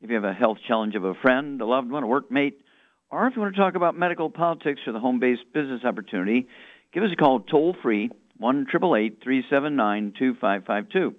[0.00, 2.54] if you have a health challenge of a friend, a loved one, a workmate,
[3.10, 6.46] or if you want to talk about medical politics or the home-based business opportunity,
[6.92, 11.14] give us a call toll-free, 1-888-379-2552.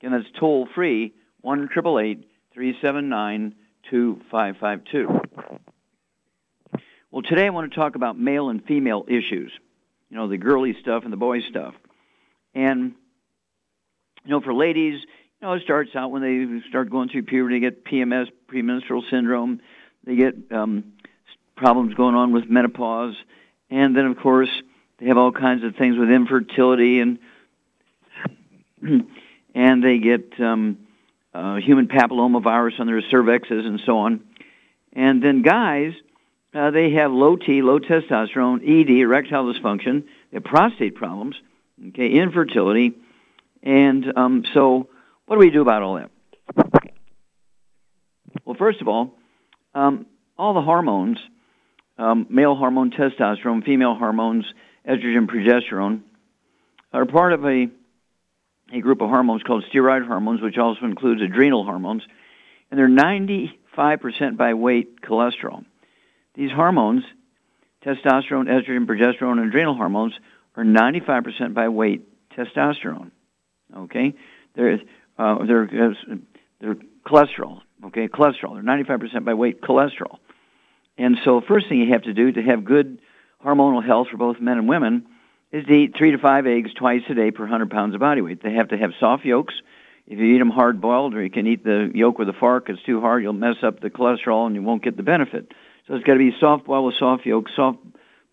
[0.00, 1.12] Again, that's toll-free,
[1.44, 3.52] 1-888-379-2552.
[3.90, 5.20] 2552.
[7.10, 9.52] Well, today I want to talk about male and female issues.
[10.08, 11.74] You know, the girly stuff and the boy stuff.
[12.54, 12.94] And,
[14.24, 15.00] you know, for ladies,
[15.42, 19.60] know, it starts out when they start going through puberty, they get PMS, premenstrual syndrome,
[20.04, 20.92] they get um,
[21.56, 23.16] problems going on with menopause,
[23.68, 24.50] and then, of course,
[24.98, 27.18] they have all kinds of things with infertility and
[29.54, 30.78] and they get um,
[31.34, 34.20] uh, human papillomavirus on their cervixes and so on.
[34.92, 35.92] And then guys,
[36.54, 41.36] uh, they have low T, low testosterone, ED, erectile dysfunction, they have prostate problems,
[41.88, 42.94] okay, infertility,
[43.62, 44.88] and um, so
[45.26, 46.10] what do we do about all that?
[48.44, 49.14] Well, first of all,
[49.74, 50.06] um,
[50.38, 51.18] all the hormones,
[51.98, 54.44] um, male hormone, testosterone, female hormones,
[54.88, 56.00] estrogen, progesterone,
[56.92, 57.68] are part of a
[58.72, 62.02] a group of hormones called steroid hormones, which also includes adrenal hormones,
[62.70, 65.64] and they're 95% by weight cholesterol.
[66.34, 67.04] These hormones,
[67.84, 70.14] testosterone, estrogen, progesterone, and adrenal hormones,
[70.56, 72.02] are 95% by weight
[72.34, 73.10] testosterone.
[73.76, 74.14] Okay,
[74.54, 74.78] they're
[75.18, 75.94] uh, they're
[76.62, 76.74] uh,
[77.06, 77.60] cholesterol.
[77.86, 78.54] Okay, cholesterol.
[78.54, 80.18] They're 95% by weight cholesterol.
[80.98, 83.00] And so, first thing you have to do to have good
[83.44, 85.06] hormonal health for both men and women
[85.50, 88.20] is to eat three to five eggs twice a day per 100 pounds of body
[88.20, 88.42] weight.
[88.42, 89.54] They have to have soft yolks.
[90.06, 92.68] If you eat them hard boiled, or you can eat the yolk with a fork,
[92.68, 93.22] it's too hard.
[93.22, 95.52] You'll mess up the cholesterol, and you won't get the benefit.
[95.86, 97.78] So it's got to be soft boiled with soft yolk, soft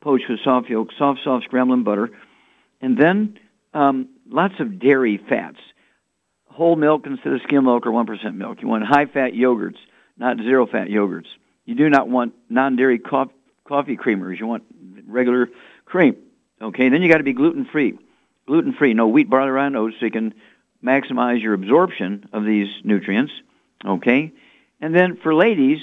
[0.01, 2.09] poached with soft yolk, soft soft scrambling butter,
[2.81, 3.39] and then
[3.73, 5.59] um, lots of dairy fats.
[6.59, 8.61] Whole milk instead of skim milk or 1% milk.
[8.61, 9.77] You want high fat yogurts,
[10.17, 11.27] not zero fat yogurts.
[11.63, 14.41] You do not want non dairy coffee creamers.
[14.41, 14.65] You want
[15.07, 15.47] regular
[15.85, 16.17] cream.
[16.61, 17.97] Okay, then you got to be gluten free.
[18.45, 20.33] Gluten free, no wheat, barley, rye, and oats, so you can
[20.83, 23.31] maximize your absorption of these nutrients.
[23.85, 24.33] Okay,
[24.81, 25.79] and then for ladies,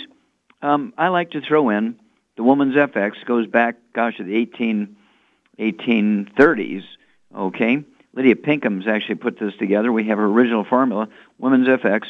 [0.60, 1.98] um, I like to throw in
[2.36, 3.12] the Woman's FX.
[3.24, 4.94] Goes back, gosh, to the 18,
[5.58, 6.82] 1830s.
[7.34, 7.82] Okay,
[8.16, 9.92] Lydia Pinkham's actually put this together.
[9.92, 12.06] We have her original formula, Women's FX,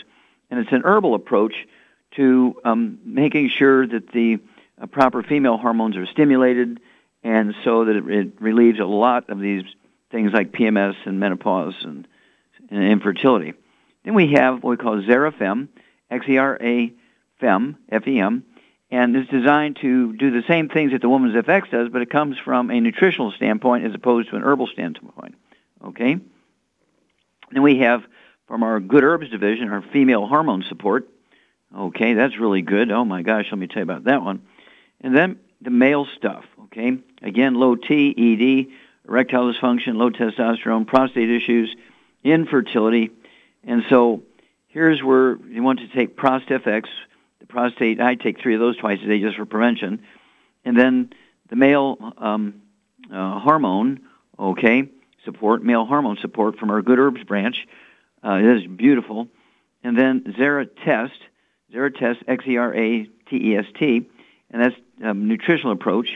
[0.50, 1.54] and it's an herbal approach
[2.12, 4.38] to um, making sure that the
[4.80, 6.80] uh, proper female hormones are stimulated
[7.24, 9.64] and so that it, it relieves a lot of these
[10.12, 12.06] things like PMS and menopause and,
[12.70, 13.54] and infertility.
[14.04, 15.68] Then we have what we call Xera-Fem,
[16.08, 18.44] X-E-R-A-Fem, F-E-M,
[18.92, 22.10] and it's designed to do the same things that the Woman's FX does, but it
[22.10, 25.34] comes from a nutritional standpoint as opposed to an herbal standpoint.
[25.86, 26.16] Okay?
[27.52, 28.02] Then we have
[28.46, 31.08] from our Good Herbs division our female hormone support.
[31.76, 32.90] Okay, that's really good.
[32.90, 34.42] Oh my gosh, let me tell you about that one.
[35.00, 36.44] And then the male stuff.
[36.64, 41.74] Okay, again, low T, ED, erectile dysfunction, low testosterone, prostate issues,
[42.24, 43.10] infertility,
[43.64, 44.22] and so
[44.68, 46.84] here's where you want to take ProstFX,
[47.40, 48.00] the prostate.
[48.00, 50.02] I take three of those twice a day just for prevention,
[50.64, 51.12] and then
[51.48, 52.62] the male um,
[53.12, 54.00] uh, hormone.
[54.38, 54.88] Okay,
[55.26, 57.66] support male hormone support from our Good Herbs branch.
[58.24, 59.28] Uh, it is beautiful,
[59.84, 61.18] and then Xera Test,
[61.72, 64.08] Xera Test, X E R A T E S T,
[64.50, 64.74] and that's
[65.04, 66.08] um, nutritional approach.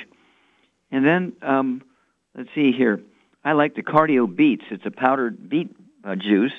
[0.90, 1.82] And then um,
[2.34, 3.02] let's see here.
[3.44, 4.64] I like the Cardio Beets.
[4.70, 5.74] It's a powdered beet
[6.04, 6.52] uh, juice,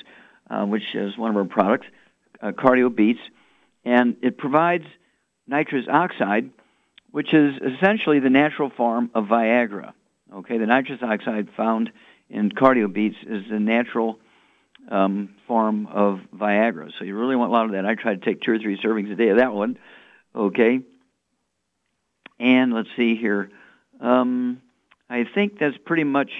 [0.50, 1.88] uh, which is one of our products,
[2.42, 3.19] uh, Cardio Beets,
[3.83, 4.86] and it provides
[5.48, 6.50] nitrous oxide,
[7.12, 9.94] which is essentially the natural form of Viagra.
[10.33, 11.92] Okay, the nitrous oxide found
[12.30, 14.18] in Cardio Beets is the natural
[14.89, 16.92] um, form of Viagra.
[16.98, 17.86] So you really want a lot of that.
[17.86, 19.78] I try to take two or three servings a day of that one.
[20.33, 20.80] Okay.
[22.39, 23.51] And let's see here.
[24.00, 24.62] Um,
[25.10, 26.31] I think that's pretty much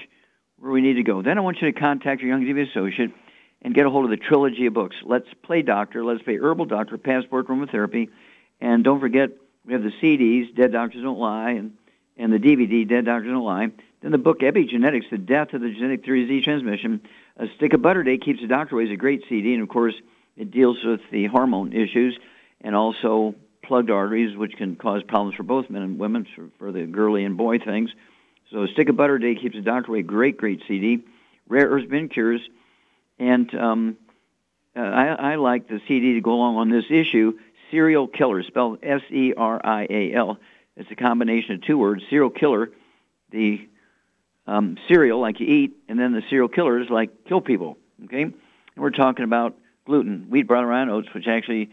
[0.58, 1.20] where we need to go.
[1.20, 3.12] Then I want you to contact your Youngevity associate
[3.60, 4.96] and get a hold of the trilogy of books.
[5.04, 8.08] Let's Play Doctor, Let's Play Herbal Doctor, Passport Aromatherapy,
[8.60, 9.30] and don't forget
[9.64, 11.76] we have the CDs, Dead Doctors Don't Lie, and,
[12.22, 13.72] and the DVD, Dead Doctors Don't Lie.
[14.00, 17.00] Then the book Epigenetics, The Death of the Genetic Theory of Disease Transmission.
[17.36, 19.68] A Stick of Butter Day Keeps the Doctor Away is a great CD, and of
[19.68, 19.94] course
[20.36, 22.16] it deals with the hormone issues
[22.60, 23.34] and also
[23.64, 27.24] plugged arteries, which can cause problems for both men and women, for, for the girly
[27.24, 27.90] and boy things.
[28.52, 31.02] So A Stick of Butter Day Keeps the Doctor Away, great, great CD.
[31.48, 32.40] Rare Earths Bin Cures,
[33.18, 33.96] and um,
[34.76, 37.36] uh, I, I like the CD to go along on this issue,
[37.72, 40.38] Serial Killer, spelled S-E-R-I-A-L.
[40.76, 42.70] It's a combination of two words, serial killer,
[43.30, 43.68] the
[44.46, 47.78] um, cereal like you eat, and then the serial killers like kill people.
[48.04, 48.34] Okay, and
[48.76, 51.70] we're talking about gluten, wheat, barley, rye, oats, which actually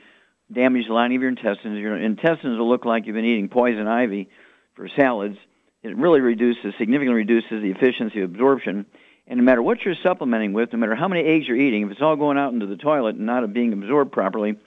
[0.52, 1.80] damage the lining of your intestines.
[1.80, 4.30] Your intestines will look like you've been eating poison ivy
[4.76, 5.38] for salads.
[5.82, 8.86] It really reduces, significantly reduces the efficiency of absorption.
[9.28, 11.92] And no matter what you're supplementing with, no matter how many eggs you're eating, if
[11.92, 14.58] it's all going out into the toilet and not being absorbed properly,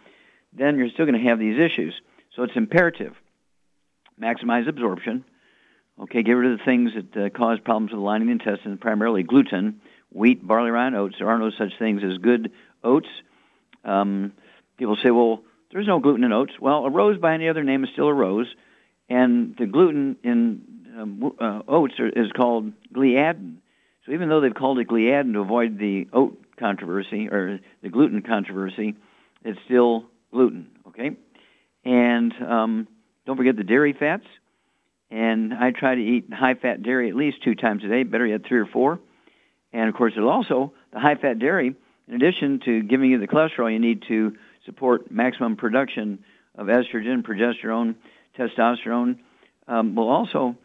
[0.53, 2.01] then you're still going to have these issues.
[2.35, 3.15] So it's imperative.
[4.23, 5.25] Maximize absorption.
[6.01, 8.45] Okay, get rid of the things that uh, cause problems with the lining of the
[8.45, 9.81] intestines, primarily gluten,
[10.11, 11.17] wheat, barley, rye, oats.
[11.19, 12.53] There are no such things as good
[12.83, 13.09] oats.
[13.85, 14.33] Um,
[14.79, 16.53] people say, well, there's no gluten in oats.
[16.61, 18.47] Well, a rose by any other name is still a rose,
[19.09, 20.63] and the gluten in
[20.99, 23.57] um, uh, oats are, is called gliadin.
[24.07, 28.23] So even though they've called it gliadin to avoid the oat controversy or the gluten
[28.23, 28.95] controversy,
[29.45, 30.69] it's still gluten.
[30.89, 31.11] Okay,
[31.85, 32.89] and um,
[33.27, 34.27] don't forget the dairy fats.
[35.11, 38.03] And I try to eat high-fat dairy at least two times a day.
[38.03, 38.99] Better yet, three or four.
[39.73, 41.75] And of course, it'll also the high-fat dairy.
[42.09, 46.25] In addition to giving you the cholesterol, you need to support maximum production
[46.55, 47.95] of estrogen, progesterone,
[48.39, 49.19] testosterone.
[49.69, 50.57] Um, will also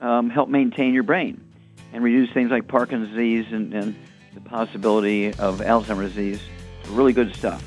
[0.00, 1.44] um, help maintain your brain
[1.92, 3.96] and reduce things like Parkinson's disease and, and
[4.34, 6.40] the possibility of Alzheimer's disease.
[6.90, 7.64] Really good stuff.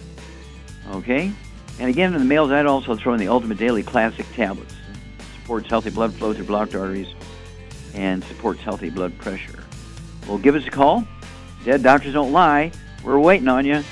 [0.93, 1.31] Okay?
[1.79, 4.73] And again, in the males, I'd also throw in the Ultimate Daily Classic tablets.
[5.19, 7.13] It supports healthy blood flow through blocked arteries
[7.93, 9.63] and supports healthy blood pressure.
[10.27, 11.05] Well, give us a call.
[11.65, 12.71] Dead doctors don't lie.
[13.03, 13.83] We're waiting on you.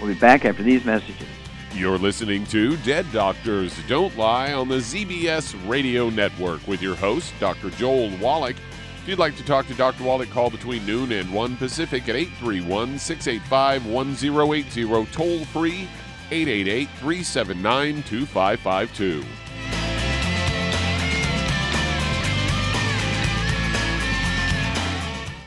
[0.00, 1.26] We'll be back after these messages.
[1.74, 7.34] You're listening to Dead Doctors Don't Lie on the ZBS Radio Network with your host,
[7.38, 7.70] Dr.
[7.70, 8.56] Joel Wallach.
[9.02, 10.04] If you'd like to talk to Dr.
[10.04, 15.86] Wallach, call between noon and 1 Pacific at 831 685 1080, toll free
[16.30, 19.24] 888 379 2552.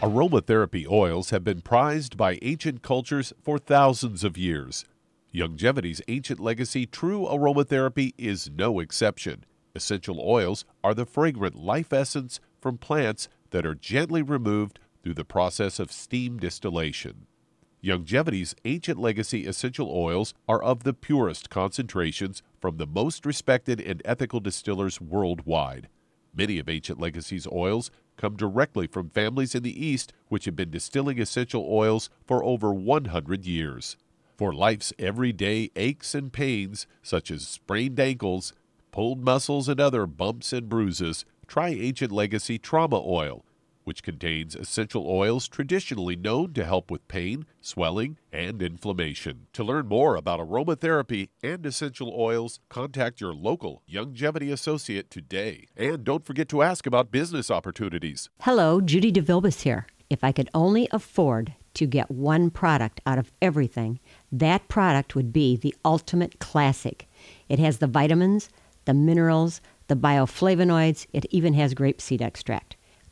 [0.02, 4.86] Aromatherapy oils have been prized by ancient cultures for thousands of years.
[5.34, 9.44] Youngevity's ancient legacy, true aromatherapy, is no exception.
[9.76, 15.26] Essential oils are the fragrant life essence from plants that are gently removed through the
[15.26, 17.28] process of steam distillation.
[17.82, 24.02] Youngevity's ancient legacy essential oils are of the purest concentrations from the most respected and
[24.04, 25.88] ethical distillers worldwide.
[26.36, 30.70] Many of Ancient Legacy's oils come directly from families in the East which have been
[30.70, 33.96] distilling essential oils for over 100 years.
[34.38, 38.54] For life's everyday aches and pains, such as sprained ankles,
[38.92, 43.46] pulled muscles, and other bumps and bruises, try Ancient Legacy Trauma Oil,
[43.90, 49.48] which contains essential oils traditionally known to help with pain, swelling, and inflammation.
[49.54, 55.70] To learn more about aromatherapy and essential oils, contact your local Youngevity associate today.
[55.76, 58.30] And don't forget to ask about business opportunities.
[58.42, 59.88] Hello, Judy DeVilbus here.
[60.08, 64.00] If I could only afford to get one product out of everything,
[64.32, 67.10] that product would be the Ultimate Classic.
[67.48, 68.50] It has the vitamins,
[68.86, 72.76] the minerals, the bioflavonoids, it even has grapeseed extract.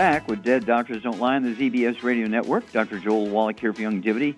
[0.00, 2.72] Back with Dead Doctors Don't Lie on the ZBS Radio Network.
[2.72, 2.98] Dr.
[2.98, 4.34] Joel Wallach here for Youngevity.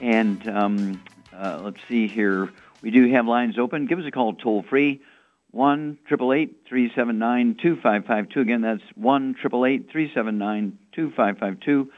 [0.00, 1.02] And um,
[1.32, 2.50] uh, let's see here.
[2.80, 3.86] We do have lines open.
[3.86, 5.02] Give us a call toll free,
[5.50, 8.40] 1 379 2552.
[8.40, 11.92] Again, that's 1 379 2552.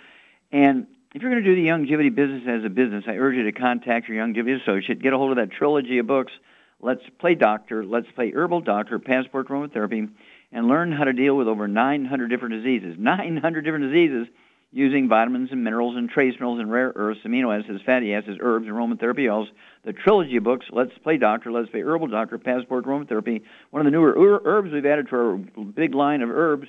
[0.51, 3.45] And if you're going to do the Youngevity business as a business, I urge you
[3.45, 5.01] to contact your Youngevity associate.
[5.01, 6.33] Get a hold of that trilogy of books.
[6.81, 10.11] Let's Play Doctor, Let's Play Herbal Doctor, Passport Aromatherapy
[10.57, 12.97] and learn how to deal with over 900 different diseases.
[12.99, 14.27] 900 different diseases
[14.73, 18.67] using vitamins and minerals and trace minerals and rare earths, amino acids, fatty acids, herbs,
[18.67, 19.49] aromatherapy oils.
[19.85, 23.43] The trilogy of books, Let's Play Doctor, Let's Play Herbal Doctor, Passport Aromatherapy.
[23.71, 26.69] One of the newer herbs we've added to our big line of herbs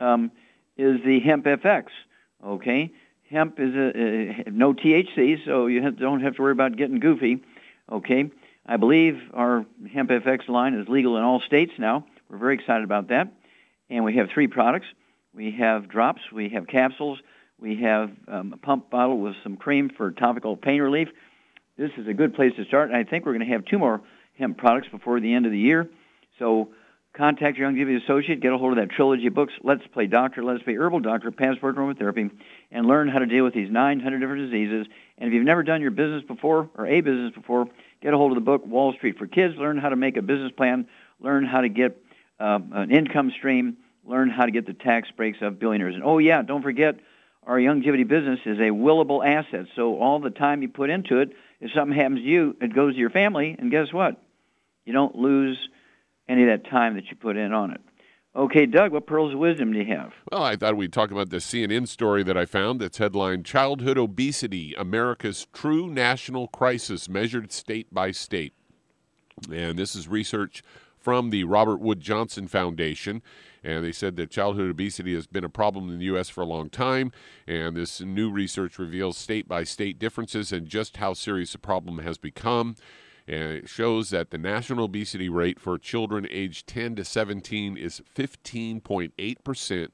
[0.00, 0.32] um,
[0.78, 1.88] is the Hemp FX.
[2.44, 2.90] Okay?
[3.30, 7.42] Hemp is a, no THC, so you have, don't have to worry about getting goofy.
[7.92, 8.30] Okay?
[8.64, 12.06] I believe our Hemp FX line is legal in all states now.
[12.30, 13.32] We're very excited about that.
[13.90, 14.86] And we have three products.
[15.34, 17.18] We have drops, we have capsules,
[17.58, 21.08] we have um, a pump bottle with some cream for topical pain relief.
[21.76, 22.88] This is a good place to start.
[22.88, 24.00] And I think we're going to have two more
[24.38, 25.88] hemp products before the end of the year.
[26.38, 26.70] So
[27.12, 30.42] contact your Youngevity associate, get a hold of that trilogy of books, Let's Play Doctor,
[30.42, 32.30] Let's Play Herbal Doctor, Passport Aromatherapy,
[32.72, 34.86] and learn how to deal with these 900 different diseases.
[35.18, 37.66] And if you've never done your business before or a business before,
[38.02, 40.22] get a hold of the book Wall Street for Kids, learn how to make a
[40.22, 40.88] business plan,
[41.20, 42.02] learn how to get
[42.40, 45.94] uh, an income stream, learn how to get the tax breaks of billionaires.
[45.94, 46.96] And oh, yeah, don't forget,
[47.46, 49.66] our Youngevity business is a willable asset.
[49.76, 51.30] So all the time you put into it,
[51.60, 54.20] if something happens to you, it goes to your family, and guess what?
[54.84, 55.58] You don't lose
[56.28, 57.80] any of that time that you put in on it.
[58.34, 60.12] Okay, Doug, what pearls of wisdom do you have?
[60.30, 63.98] Well, I thought we'd talk about the CNN story that I found that's headlined Childhood
[63.98, 68.54] Obesity America's True National Crisis Measured State by State.
[69.52, 70.62] And this is research
[71.00, 73.22] from the Robert Wood Johnson Foundation.
[73.62, 76.28] And they said that childhood obesity has been a problem in the U.S.
[76.28, 77.12] for a long time.
[77.46, 81.98] And this new research reveals state by state differences and just how serious the problem
[81.98, 82.76] has become.
[83.28, 88.02] And it shows that the national obesity rate for children aged 10 to 17 is
[88.16, 89.88] 15.8%.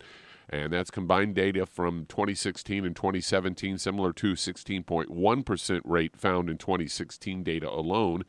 [0.49, 7.43] And that's combined data from 2016 and 2017, similar to 16.1% rate found in 2016
[7.43, 8.23] data alone.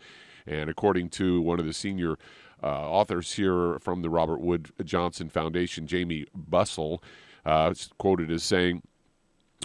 [0.48, 2.18] And according to one of the senior
[2.64, 7.02] uh, authors here from the Robert Wood Johnson Foundation, Jamie Bussell,
[7.46, 8.82] uh, quoted as saying,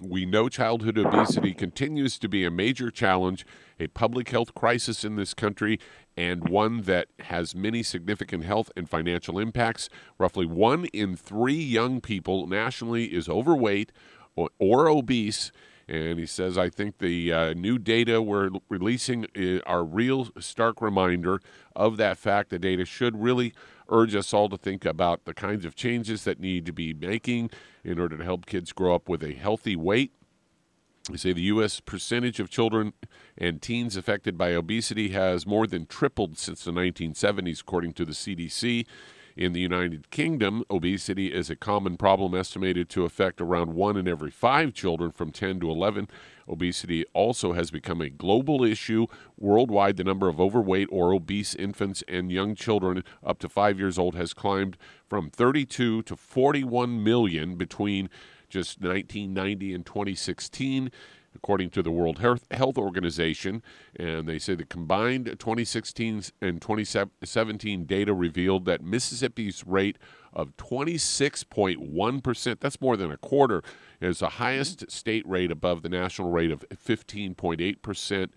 [0.01, 3.47] we know childhood obesity continues to be a major challenge,
[3.79, 5.79] a public health crisis in this country,
[6.17, 9.89] and one that has many significant health and financial impacts.
[10.19, 13.93] Roughly one in three young people nationally is overweight
[14.35, 15.53] or, or obese,
[15.89, 19.27] and he says, I think the uh, new data we're releasing
[19.67, 21.41] are real stark reminder
[21.75, 22.51] of that fact.
[22.51, 23.53] The data should really
[23.89, 27.51] urge us all to think about the kinds of changes that need to be making
[27.85, 30.13] in order to help kids grow up with a healthy weight.
[31.11, 31.81] They say the U.S.
[31.81, 32.93] percentage of children
[33.37, 38.13] and teens affected by obesity has more than tripled since the 1970s, according to the
[38.13, 38.87] CDC.
[39.37, 44.07] In the United Kingdom, obesity is a common problem estimated to affect around one in
[44.07, 46.09] every five children from 10 to 11.
[46.47, 49.07] Obesity also has become a global issue.
[49.39, 53.99] Worldwide, the number of overweight or obese infants and young children up to five years
[53.99, 54.77] old has climbed
[55.09, 58.11] from 32 to 41 million between
[58.51, 60.91] just 1990 and 2016
[61.35, 63.63] according to the World Health Organization.
[63.97, 69.99] And they say the combined 2016 and 2017 data revealed that Mississippi's rate
[70.33, 73.63] of 26.1%, that's more than a quarter,
[74.01, 74.89] is the highest mm-hmm.
[74.89, 78.31] state rate above the national rate of 15.8%.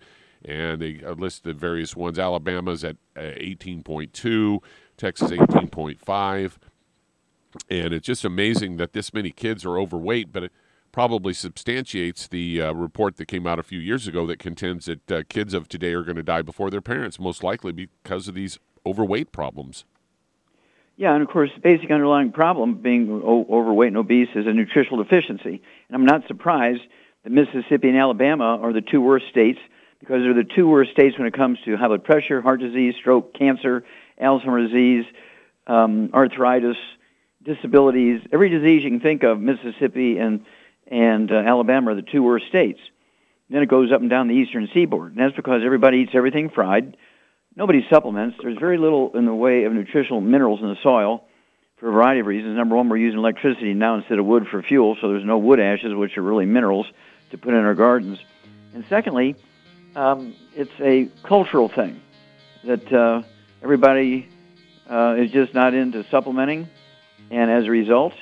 [0.44, 2.18] And they uh, list the various ones.
[2.18, 4.58] Alabama's at uh, 18.2,
[4.96, 6.52] Texas 18.5.
[7.70, 10.52] And it's just amazing that this many kids are overweight, but it,
[10.96, 15.12] probably substantiates the uh, report that came out a few years ago that contends that
[15.12, 18.34] uh, kids of today are going to die before their parents, most likely because of
[18.34, 19.84] these overweight problems.
[20.96, 24.54] Yeah, and of course, the basic underlying problem being o- overweight and obese is a
[24.54, 25.60] nutritional deficiency.
[25.88, 26.80] And I'm not surprised
[27.24, 29.58] that Mississippi and Alabama are the two worst states
[30.00, 32.94] because they're the two worst states when it comes to high blood pressure, heart disease,
[32.98, 33.84] stroke, cancer,
[34.18, 35.04] Alzheimer's disease,
[35.66, 36.78] um, arthritis,
[37.44, 40.46] disabilities, every disease you can think of, Mississippi and
[40.86, 42.80] and uh, Alabama are the two worst states.
[43.48, 46.50] Then it goes up and down the eastern seaboard, and that's because everybody eats everything
[46.50, 46.96] fried.
[47.54, 48.36] Nobody supplements.
[48.42, 51.24] There's very little in the way of nutritional minerals in the soil
[51.76, 52.56] for a variety of reasons.
[52.56, 55.60] Number one, we're using electricity now instead of wood for fuel, so there's no wood
[55.60, 56.86] ashes, which are really minerals
[57.30, 58.18] to put in our gardens.
[58.74, 59.36] And secondly,
[59.94, 62.00] um, it's a cultural thing
[62.64, 63.22] that uh,
[63.62, 64.28] everybody
[64.90, 66.68] uh, is just not into supplementing,
[67.30, 68.12] and as a result,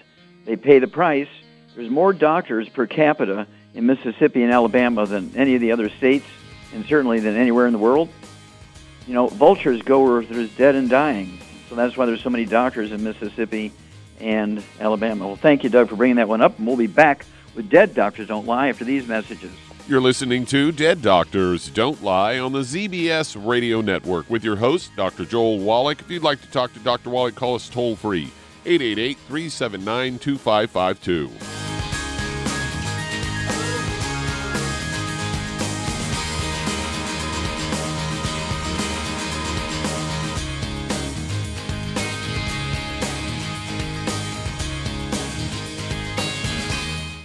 [0.45, 1.29] they pay the price.
[1.75, 6.27] There's more doctors per capita in Mississippi and Alabama than any of the other states,
[6.73, 8.09] and certainly than anywhere in the world.
[9.09, 11.41] You know, vultures go where there's dead and dying.
[11.69, 13.73] So that's why there's so many doctors in Mississippi
[14.21, 15.27] and Alabama.
[15.27, 17.27] Well, thank you, Doug, for bringing that one up, and we'll be back
[17.57, 19.51] with Dead Doctors Don't Lie after these messages.
[19.89, 24.93] You're listening to Dead Doctors Don't Lie on the ZBS Radio Network with your host,
[24.97, 25.25] Dr.
[25.25, 26.01] Joel Wallach.
[26.01, 27.11] If you'd like to talk to Dr.
[27.11, 28.31] Wallach, call us toll free
[28.67, 31.31] 888 379 2552.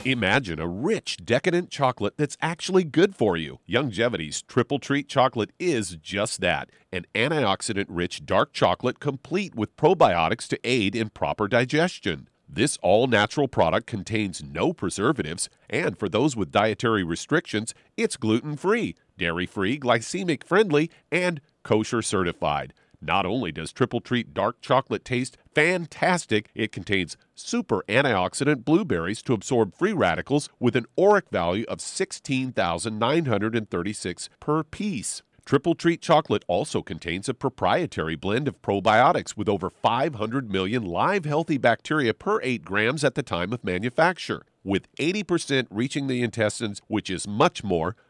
[0.06, 3.60] Imagine a rich, decadent chocolate that's actually good for you.
[3.70, 10.48] Youngevity's Triple Treat chocolate is just that an antioxidant rich dark chocolate complete with probiotics
[10.48, 12.30] to aid in proper digestion.
[12.52, 18.58] This all natural product contains no preservatives, and for those with dietary restrictions, it's gluten
[18.58, 22.74] free, dairy free, glycemic friendly, and kosher certified.
[23.02, 29.34] Not only does Triple Treat dark chocolate taste fantastic, it contains super antioxidant blueberries to
[29.34, 35.22] absorb free radicals with an ORAC value of 16,936 per piece.
[35.50, 41.26] Triple Treat chocolate also contains a proprietary blend of probiotics with over 500 million live
[41.26, 46.84] healthy bacteria per 8 grams at the time of manufacture, with 80% reaching the intestines,
[46.86, 47.96] which is much more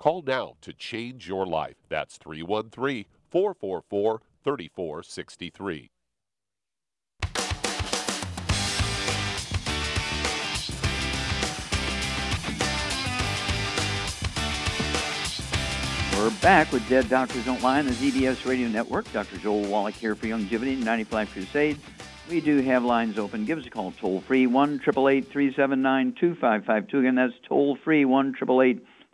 [0.00, 1.76] Call now to change your life.
[1.90, 5.90] That's 313 444 3463.
[16.16, 19.12] We're back with Dead Doctors Don't Lie on the ZBS Radio Network.
[19.12, 19.36] Dr.
[19.36, 21.78] Joel Wallach here for Youngevity 95 Crusade.
[22.30, 23.44] We do have lines open.
[23.44, 26.98] Give us a call toll free 1 888 379 2552.
[27.00, 28.32] Again, that's toll free 1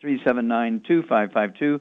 [0.06, 1.80] 379 2552.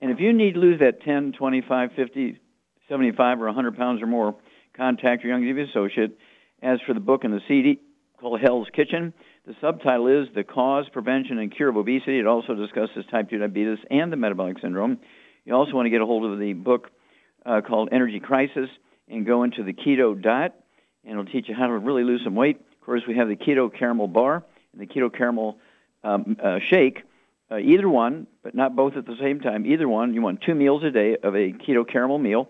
[0.00, 2.40] And if you need to lose that 10, 25, 50,
[2.88, 4.34] 75, or 100 pounds or more,
[4.74, 6.18] contact your Youngevity associate.
[6.62, 7.78] As for the book and the CD
[8.18, 9.12] called Hell's Kitchen,
[9.46, 12.18] the subtitle is The Cause, Prevention, and Cure of Obesity.
[12.18, 14.98] It also discusses type 2 diabetes and the metabolic syndrome.
[15.44, 16.90] You also want to get a hold of the book
[17.44, 18.70] uh, called Energy Crisis
[19.06, 20.54] and go into the keto diet,
[21.04, 22.56] and it'll teach you how to really lose some weight.
[22.56, 25.58] Of course, we have the keto caramel bar and the keto caramel
[26.02, 27.02] um, uh, shake.
[27.50, 29.64] Uh, either one, but not both at the same time.
[29.66, 32.48] Either one, you want two meals a day of a keto caramel meal,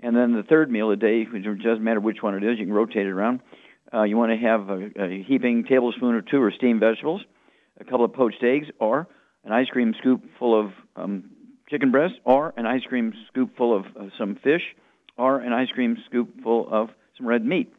[0.00, 2.66] and then the third meal a day, which doesn't matter which one it is, you
[2.66, 3.40] can rotate it around
[3.92, 7.22] uh, you want to have a, a heaping tablespoon or two of steamed vegetables,
[7.80, 9.06] a couple of poached eggs, or
[9.44, 11.30] an ice cream scoop full of um,
[11.68, 14.62] chicken breast, or an ice cream scoop full of uh, some fish,
[15.18, 17.72] or an ice cream scoop full of some red meat.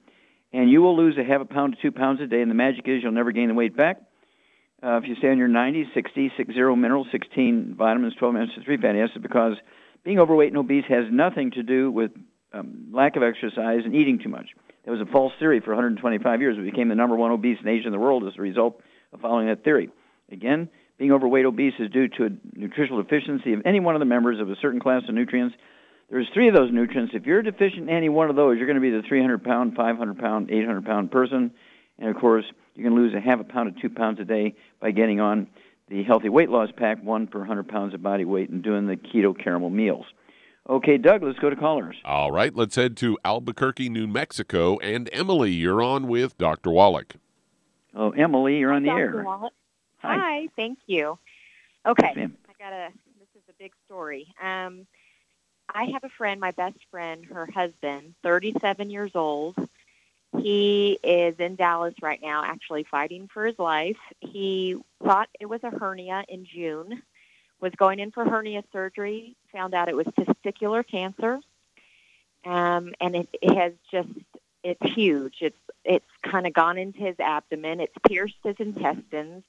[0.52, 2.56] And you will lose a half a pound to two pounds a day, and the
[2.56, 4.02] magic is you'll never gain the weight back.
[4.84, 8.78] Uh, if you stay on your 90, 60, 60 minerals, 16 vitamins, 12 minutes, 3
[8.78, 9.54] fatty acids, because
[10.04, 12.12] being overweight and obese has nothing to do with
[12.52, 14.48] um, lack of exercise and eating too much.
[14.84, 16.58] That was a false theory for 125 years.
[16.58, 18.82] We became the number one obese nation in the world as a result
[19.14, 19.90] of following that theory.
[20.30, 20.68] Again,
[20.98, 24.42] being overweight obese is due to a nutritional deficiency of any one of the members
[24.42, 25.56] of a certain class of nutrients.
[26.10, 27.14] There's three of those nutrients.
[27.16, 29.76] If you're deficient in any one of those, you're going to be the 300 pound,
[29.78, 31.52] 500 pound, 800 pound person.
[31.98, 34.56] And of course, you can lose a half a pound to two pounds a day
[34.80, 35.48] by getting on
[35.90, 38.96] the healthy weight loss pack, one per 100 pounds of body weight, and doing the
[38.96, 40.06] keto caramel meals.
[40.70, 41.98] Okay, Doug, let's go to callers.
[42.06, 44.78] All right, let's head to Albuquerque, New Mexico.
[44.80, 46.72] And Emily, you're on with Dr.
[46.72, 47.16] Wallach.
[47.94, 49.18] Oh, Emily, you're on the Dr.
[49.20, 49.24] air.
[49.24, 49.54] Wallach.
[49.98, 50.18] Hi.
[50.18, 51.20] Hi, thank you.
[51.86, 52.30] Okay, Yes.
[52.50, 52.90] I got a.
[53.20, 54.34] This is a big story.
[54.42, 54.88] Um,
[55.74, 59.56] I have a friend, my best friend, her husband, 37 years old.
[60.38, 63.98] He is in Dallas right now, actually fighting for his life.
[64.20, 67.02] He thought it was a hernia in June,
[67.62, 71.40] was going in for hernia surgery, found out it was testicular cancer,
[72.46, 74.10] um, and it, it has just
[74.64, 75.36] it's huge.
[75.42, 77.80] It's it's kind of gone into his abdomen.
[77.80, 79.44] It's pierced his intestines,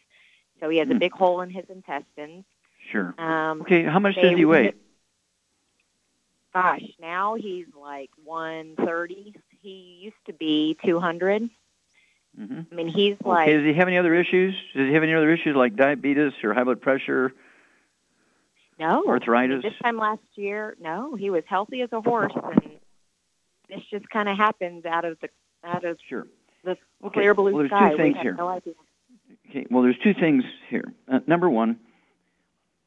[0.60, 0.98] so he has a Hmm.
[0.98, 2.44] big hole in his intestines.
[2.90, 3.14] Sure.
[3.18, 4.74] Um, Okay, how much does he weigh?
[6.52, 9.34] Gosh, now he's like 130.
[9.64, 11.48] He used to be 200.
[12.38, 14.54] hmm I mean, he's Okay, like does he have any other issues?
[14.76, 17.32] Does he have any other issues like diabetes or high blood pressure,
[18.78, 19.62] no arthritis?
[19.62, 22.72] This time last year, no, he was healthy as a horse, and
[23.70, 25.28] this just kind of happened out of the
[25.64, 26.26] out of Sure.
[26.62, 27.96] the Okay, clear blue well, there's two sky.
[27.96, 28.34] things we here.
[28.34, 28.74] no idea.
[29.48, 30.92] Okay, well, there's two things here.
[31.10, 31.78] Uh, number one,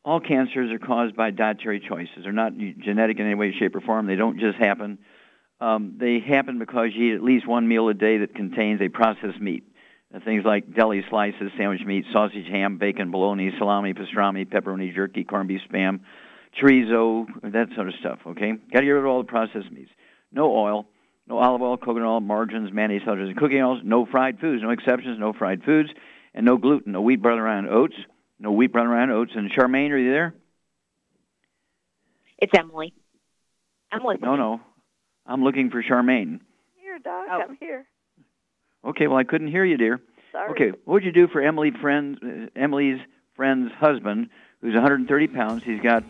[0.05, 2.19] all cancers are caused by dietary choices.
[2.23, 4.05] They're not genetic in any way, shape, or form.
[4.05, 4.99] They don't just happen.
[5.59, 8.89] Um, they happen because you eat at least one meal a day that contains a
[8.89, 9.63] processed meat.
[10.13, 15.23] Uh, things like deli slices, sandwich meat, sausage, ham, bacon, bologna, salami, pastrami, pepperoni, jerky,
[15.23, 15.99] corned beef, spam,
[16.61, 18.19] chorizo, that sort of stuff.
[18.25, 19.89] Okay, got to get rid of all the processed meats.
[20.31, 20.87] No oil,
[21.27, 23.81] no olive oil, coconut oil, margarines, mayonnaise, others, and cooking oils.
[23.83, 25.19] No fried foods, no exceptions.
[25.19, 25.89] No fried foods,
[26.33, 26.93] and no gluten.
[26.93, 27.95] No wheat, brown, and oats.
[28.39, 29.31] No wheat, brown, and oats.
[29.35, 30.35] And Charmaine, are you there?
[32.37, 32.93] It's Emily.
[33.91, 34.29] I'm listening.
[34.29, 34.61] No, no.
[35.27, 36.39] I'm looking for Charmaine.
[36.75, 37.27] Here, Doc.
[37.29, 37.41] Oh.
[37.41, 37.85] I'm here.
[38.85, 39.99] Okay, well I couldn't hear you, dear.
[40.31, 40.51] Sorry.
[40.51, 42.99] Okay, what would you do for Emily friend, uh, Emily's
[43.35, 44.29] friend's husband,
[44.61, 45.63] who's 130 pounds?
[45.63, 46.03] He's got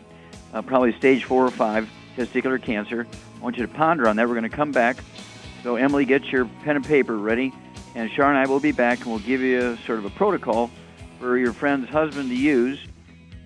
[0.52, 3.06] uh, probably stage four or five testicular cancer.
[3.36, 4.28] I want you to ponder on that.
[4.28, 4.98] We're going to come back.
[5.62, 7.52] So Emily, get your pen and paper ready,
[7.94, 10.10] and Char and I will be back, and we'll give you a, sort of a
[10.10, 10.70] protocol
[11.18, 12.78] for your friend's husband to use,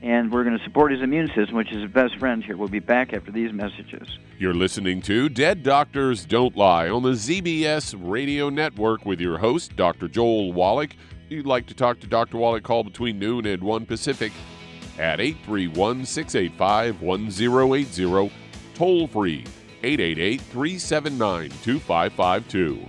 [0.03, 2.57] and we're going to support his immune system, which is his best friend here.
[2.57, 4.19] We'll be back after these messages.
[4.39, 9.77] You're listening to Dead Doctors Don't Lie on the ZBS Radio Network with your host,
[9.77, 10.09] Dr.
[10.09, 10.91] Joel Wallach.
[11.27, 12.37] If you'd like to talk to Dr.
[12.39, 14.33] Wallach, call between noon and 1 Pacific
[14.99, 18.33] at 831 685 1080,
[18.75, 19.45] toll free
[19.85, 22.89] 888 379 2552.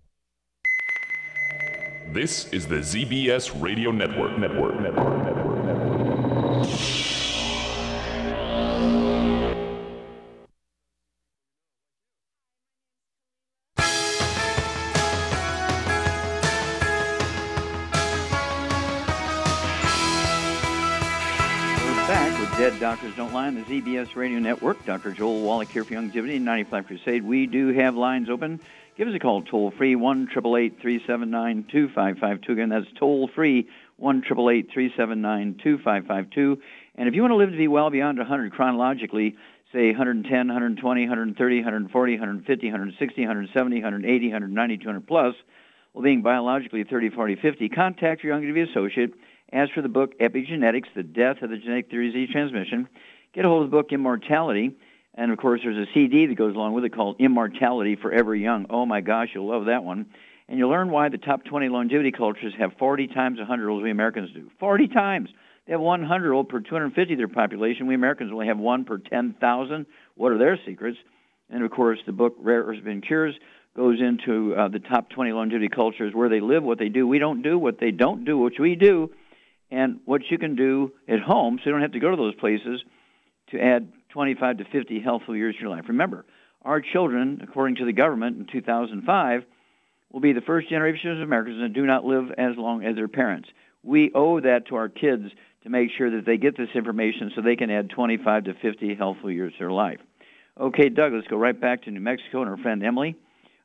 [2.13, 4.37] This is the ZBS Radio Network.
[4.37, 4.81] Network.
[4.81, 5.23] Network.
[5.23, 5.63] Network.
[5.63, 6.01] Network.
[22.57, 24.85] Dead Doctors Don't Lie on the ZBS Radio Network.
[24.85, 25.11] Dr.
[25.11, 27.23] Joel Wallach here for Youngevity and 95 Crusade.
[27.23, 28.59] We do have lines open.
[28.97, 32.51] Give us a call toll free, 1 379 2552.
[32.51, 36.57] Again, that's toll free, 1 379 2552.
[36.95, 39.37] And if you want to live to be well beyond 100 chronologically,
[39.71, 45.35] say 110, 120, 130, 140, 150, 160, 170, 180, 190, 200 plus,
[45.93, 49.13] well, being biologically 30, 40, 50, contact your Youngevity associate.
[49.53, 52.87] Ask for the book Epigenetics, The Death of the Genetic Theory of Disease Transmission.
[53.33, 54.75] Get a hold of the book Immortality.
[55.13, 58.65] And of course, there's a CD that goes along with it called Immortality Forever Young.
[58.69, 60.07] Oh my gosh, you'll love that one.
[60.47, 63.91] And you'll learn why the top 20 longevity cultures have 40 times 100 olds we
[63.91, 64.49] Americans do.
[64.59, 65.29] 40 times.
[65.65, 67.87] They have 100 old per 250 of their population.
[67.87, 69.85] We Americans only have one per 10,000.
[70.15, 70.97] What are their secrets?
[71.49, 73.35] And of course, the book Rare Earths Been Cures
[73.75, 77.07] goes into uh, the top 20 longevity cultures, where they live, what they do.
[77.07, 79.11] We don't do what they don't do, which we do,
[79.69, 82.35] and what you can do at home, so you don't have to go to those
[82.35, 82.83] places
[83.51, 85.85] to add 25 to 50 healthful years of your life.
[85.87, 86.25] Remember,
[86.63, 89.43] our children, according to the government in 2005,
[90.11, 93.07] will be the first generation of Americans that do not live as long as their
[93.07, 93.49] parents.
[93.83, 95.23] We owe that to our kids
[95.63, 98.95] to make sure that they get this information so they can add 25 to 50
[98.95, 99.99] healthful years to their life.
[100.59, 103.15] Okay, Doug, let's go right back to New Mexico and her friend Emily.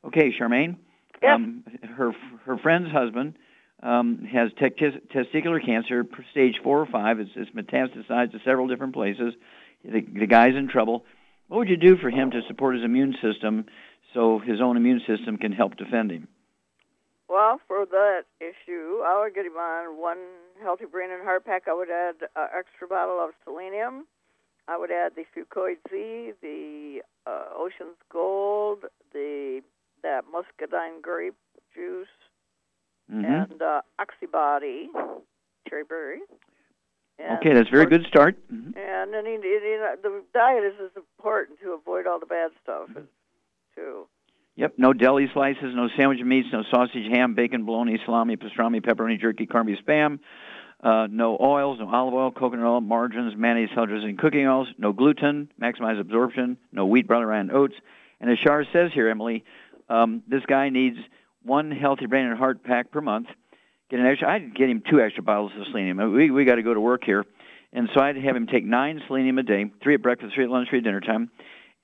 [0.05, 0.77] Okay, Charmaine.
[1.21, 1.35] Yes.
[1.35, 1.63] Um,
[1.95, 2.11] her
[2.45, 3.37] her friend's husband
[3.81, 7.19] um, has te- testicular cancer, stage four or five.
[7.19, 9.33] It's, it's metastasized to several different places.
[9.83, 11.05] The, the guy's in trouble.
[11.47, 13.65] What would you do for him to support his immune system
[14.13, 16.27] so his own immune system can help defend him?
[17.29, 20.17] Well, for that issue, I would get him on one
[20.61, 21.63] healthy brain and heart pack.
[21.67, 24.07] I would add an extra bottle of selenium.
[24.67, 28.79] I would add the Fucoid Z, the uh, Ocean's Gold,
[29.13, 29.61] the
[30.03, 31.35] that muscadine grape
[31.73, 32.07] juice,
[33.09, 33.23] Mm-hmm.
[33.23, 34.87] and uh, Oxybody,
[35.69, 36.19] cherry berry.
[37.19, 38.37] And Okay, that's a very good start.
[38.51, 38.77] Mhm.
[38.77, 42.51] And then he, he, he, the diet is as important to avoid all the bad
[42.63, 43.01] stuff, Mm-hmm.
[43.75, 44.07] too.
[44.55, 49.19] Yep, no deli slices, no sandwich meats, no sausage, ham, bacon, bologna, salami, pastrami, pepperoni,
[49.19, 50.19] jerky, beef, spam.
[50.81, 54.67] Uh, no oils, no olive oil, coconut oil, margarines, mayonnaise, salad dressing, cooking oils.
[54.79, 56.57] No gluten, maximize absorption.
[56.71, 57.75] No wheat, barley, rye, and oats.
[58.19, 59.43] And as Shar says here, Emily,
[59.89, 60.97] um, this guy needs
[61.43, 63.27] one healthy brain and heart pack per month.
[63.89, 64.29] Get an extra.
[64.29, 66.13] I'd get him two extra bottles of selenium.
[66.13, 67.25] We we got to go to work here,
[67.71, 70.49] and so I'd have him take nine selenium a day, three at breakfast, three at
[70.49, 71.31] lunch, three at dinner time,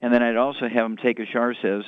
[0.02, 1.84] and then I'd also have him take, as Shar says,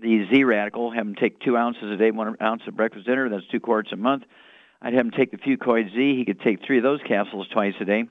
[0.00, 0.90] the Z radical.
[0.90, 3.30] Have him take two ounces a day, one ounce at breakfast, dinner.
[3.30, 4.24] That's two quarts a month.
[4.82, 6.16] I'd have him take the Fucoid Z.
[6.16, 8.04] He could take three of those capsules twice a day.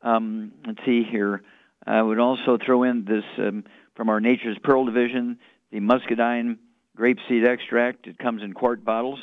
[0.00, 1.42] Um, let's see here.
[1.86, 3.64] I would also throw in this um,
[3.94, 5.38] from our Nature's Pearl division,
[5.70, 6.58] the muscadine
[6.96, 8.06] grapeseed extract.
[8.06, 9.20] It comes in quart bottles,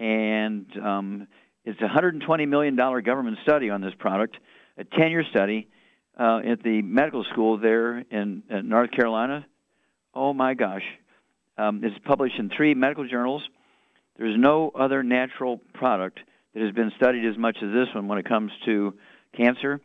[0.00, 1.28] and um,
[1.64, 4.36] it's a $120 million government study on this product,
[4.78, 5.68] a 10 year study
[6.18, 9.46] uh, at the medical school there in, in North Carolina.
[10.14, 10.82] Oh my gosh.
[11.58, 13.42] Um, it's published in three medical journals.
[14.16, 16.18] There's no other natural product
[16.54, 18.94] that has been studied as much as this one when it comes to
[19.36, 19.80] cancer,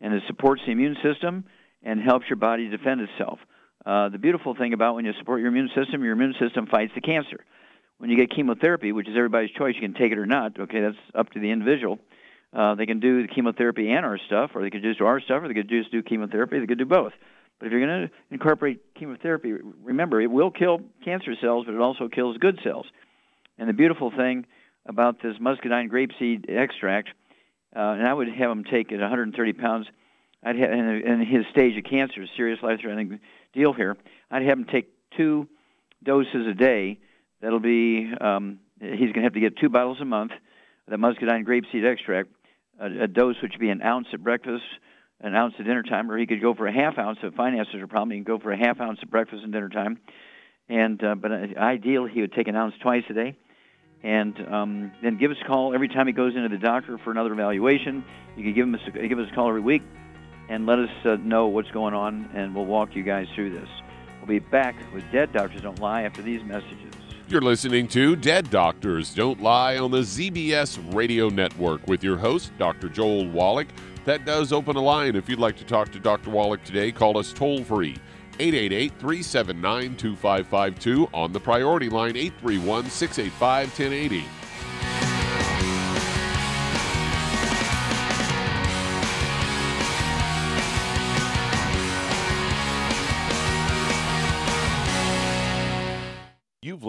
[0.00, 1.44] and it supports the immune system
[1.82, 3.38] and helps your body defend itself.
[3.84, 6.92] Uh, the beautiful thing about when you support your immune system, your immune system fights
[6.94, 7.44] the cancer.
[8.00, 10.58] When you get chemotherapy, which is everybody's choice, you can take it or not.
[10.58, 11.98] Okay, that's up to the individual.
[12.50, 15.20] Uh, they can do the chemotherapy and our stuff, or they could just do our
[15.20, 16.58] stuff, or they could just do chemotherapy.
[16.58, 17.12] They could do both.
[17.58, 21.80] But if you're going to incorporate chemotherapy, remember it will kill cancer cells, but it
[21.82, 22.86] also kills good cells.
[23.58, 24.46] And the beautiful thing
[24.86, 27.10] about this muscadine grapeseed extract,
[27.76, 29.86] uh, and I would have him take it 130 pounds.
[30.42, 33.20] I'd have in, in his stage of cancer, serious life-threatening
[33.52, 33.98] deal here.
[34.30, 35.48] I'd have him take two
[36.02, 36.98] doses a day.
[37.40, 40.32] That'll be um, he's going to have to get two bottles a month.
[40.32, 42.28] Of the muscadine grapeseed extract,
[42.78, 44.64] a, a dose which would be an ounce at breakfast,
[45.20, 47.18] an ounce at dinner time, or he could go for a half ounce.
[47.22, 49.52] If finances are a problem, he can go for a half ounce at breakfast and
[49.52, 49.98] dinner time.
[50.68, 53.36] And uh, but uh, ideal, he would take an ounce twice a day
[54.02, 57.10] and um, then give us a call every time he goes into the doctor for
[57.10, 58.04] another evaluation.
[58.36, 59.82] You can give him a, give us a call every week
[60.48, 63.68] and let us uh, know what's going on, and we'll walk you guys through this.
[64.18, 66.94] We'll be back with Dead Doctors Don't Lie after these messages.
[67.30, 72.50] You're listening to Dead Doctors Don't Lie on the ZBS Radio Network with your host,
[72.58, 72.88] Dr.
[72.88, 73.68] Joel Wallach.
[74.04, 75.14] That does open a line.
[75.14, 76.30] If you'd like to talk to Dr.
[76.30, 77.96] Wallach today, call us toll free
[78.40, 84.39] 888 379 2552 on the priority line 831 685 1080.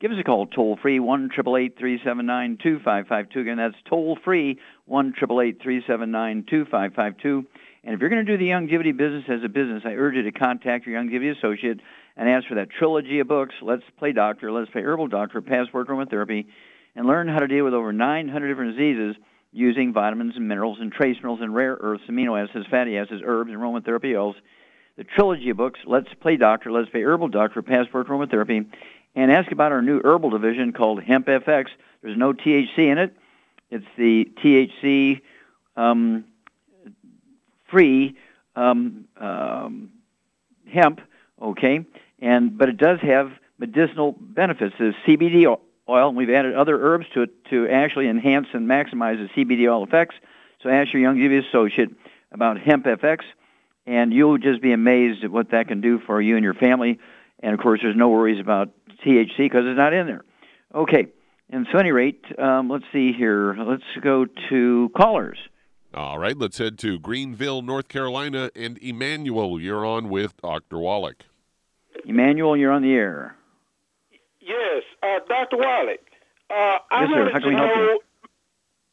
[0.00, 3.40] Give us a call toll free, 1 379 2552.
[3.40, 6.44] Again, that's toll free, 1 379
[7.82, 10.22] And if you're going to do the Youngevity business as a business, I urge you
[10.22, 11.80] to contact your Youngevity associate
[12.16, 15.88] and ask for that trilogy of books, Let's Play Doctor, Let's Play Herbal Doctor, Passport
[15.88, 16.46] Aromatherapy,
[16.94, 19.16] and learn how to deal with over 900 different diseases
[19.50, 23.50] using vitamins and minerals and trace minerals and rare earths, amino acids, fatty acids, herbs,
[23.50, 24.36] and aromatherapy oils.
[24.96, 28.66] The trilogy of books, Let's Play Doctor, Let's Play Herbal Doctor, Passport Aromatherapy,
[29.18, 31.66] and ask about our new herbal division called Hemp FX.
[32.02, 33.16] There's no THC in it.
[33.68, 35.20] It's the THC
[35.76, 36.24] um,
[37.68, 38.16] free
[38.54, 39.90] um, um,
[40.72, 41.00] hemp,
[41.42, 41.84] okay,
[42.20, 44.76] and but it does have medicinal benefits.
[44.78, 45.46] There's CBD
[45.88, 49.68] oil, and we've added other herbs to it to actually enhance and maximize the CBD
[49.68, 50.14] oil effects.
[50.62, 51.90] So ask your Youngevity associate
[52.30, 53.22] about Hemp FX,
[53.84, 57.00] and you'll just be amazed at what that can do for you and your family.
[57.40, 58.70] And of course, there's no worries about
[59.04, 60.24] THC because it's not in there.
[60.74, 61.08] Okay,
[61.50, 63.54] and so any rate, um, let's see here.
[63.54, 65.38] Let's go to callers.
[65.94, 70.78] All right, let's head to Greenville, North Carolina, and Emmanuel, you're on with Dr.
[70.78, 71.24] Wallach.
[72.04, 73.36] Emmanuel, you're on the air.
[74.40, 75.56] Yes, uh, Dr.
[75.56, 76.00] Wallach.
[76.50, 77.30] Uh, I Yes, sir.
[77.32, 78.00] How can we help you?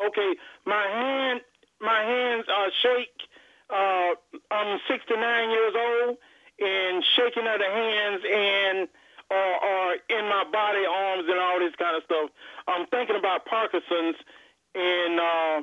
[0.08, 0.36] Okay,
[0.66, 1.42] my hand,
[1.82, 3.28] my hands are shake.
[3.70, 4.16] Uh,
[4.52, 6.18] I'm 69 years old,
[6.60, 8.88] and shaking of the hands and
[9.30, 12.30] or, or in my body, arms, and all this kind of stuff.
[12.68, 14.16] I'm thinking about Parkinson's,
[14.76, 15.62] and uh,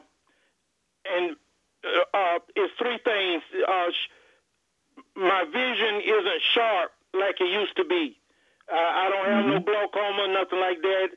[1.07, 1.37] and
[1.85, 3.43] uh, uh, it's three things.
[3.55, 4.11] Uh, sh-
[5.17, 8.19] my vision isn't sharp like it used to be.
[8.71, 11.09] Uh, I don't have no glaucoma, nothing like that.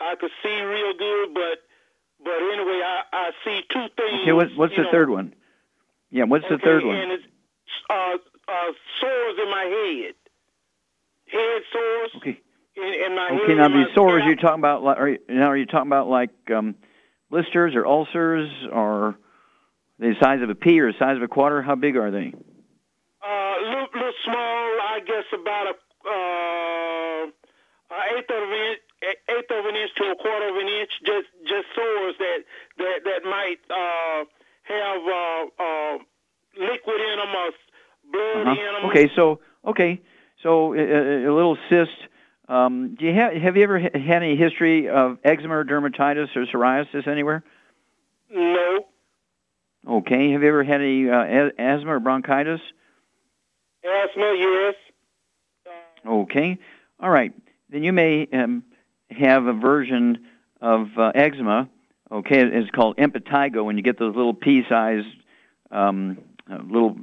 [0.00, 1.64] I could see real good, but
[2.22, 4.22] but anyway, I, I see two things.
[4.22, 4.90] Okay, what, what's the know.
[4.90, 5.34] third one?
[6.10, 6.96] Yeah, what's the third one?
[6.96, 7.24] And it's
[7.90, 8.16] uh,
[8.48, 10.14] uh, sores in my head,
[11.30, 12.10] head sores.
[12.16, 12.40] Okay.
[12.76, 14.26] In, in my Okay, head, now these sores scalp.
[14.26, 16.74] you're talking about, are you, now are you talking about like um,
[17.30, 19.16] blisters or ulcers or
[19.98, 21.62] the size of a pea or the size of a quarter?
[21.62, 22.32] How big are they?
[23.24, 25.74] Uh, little, little small, I guess about a
[26.06, 27.26] uh,
[28.14, 30.92] eighth of an inch, eighth of an inch to a quarter of an inch.
[31.04, 32.38] Just just sores that
[32.78, 34.24] that that might uh,
[34.70, 35.94] have uh, uh,
[36.60, 37.50] liquid in them or
[38.16, 38.88] blood Uh-huh.
[38.88, 40.00] Okay, so okay,
[40.42, 41.90] so a, a, little cyst.
[42.48, 46.46] Um, do you have have you ever had any history of eczema or dermatitis or
[46.46, 47.42] psoriasis anywhere?
[48.30, 48.86] No
[49.88, 52.60] Okay, have you ever had any uh, asthma or bronchitis?
[53.84, 54.74] asthma, yes.
[56.04, 56.58] Okay.
[56.98, 57.32] All right.
[57.70, 58.64] Then you may um,
[59.10, 60.26] have a version
[60.60, 61.68] of uh, eczema.
[62.10, 63.64] Okay, it's called impetigo.
[63.64, 65.06] When you get those little pea-sized
[65.70, 66.18] um,
[66.50, 66.96] uh, little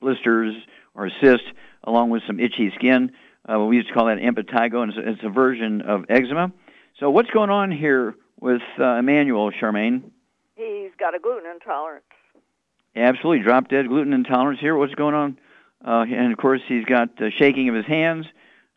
[0.00, 0.54] blisters
[0.94, 1.46] or cysts,
[1.84, 3.12] along with some itchy skin,
[3.48, 6.52] uh, we used to call that impetigo, and it's, it's a version of eczema.
[6.98, 10.02] So what's going on here with uh, Emmanuel, Charmaine?
[10.56, 12.04] He's got a gluten intolerance.
[12.94, 14.76] Absolutely, drop dead gluten intolerance here.
[14.76, 15.38] What's going on?
[15.84, 18.26] Uh, and of course, he's got uh, shaking of his hands,